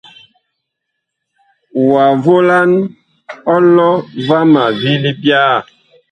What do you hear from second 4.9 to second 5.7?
libyaa.